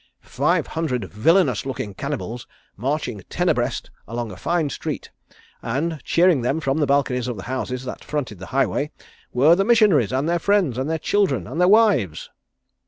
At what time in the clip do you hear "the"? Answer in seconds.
6.79-6.87, 7.37-7.43, 8.39-8.45, 9.55-9.63